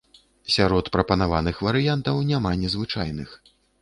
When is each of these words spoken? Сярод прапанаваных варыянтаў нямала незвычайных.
Сярод 0.53 0.87
прапанаваных 0.95 1.61
варыянтаў 1.67 2.25
нямала 2.31 2.59
незвычайных. 2.63 3.29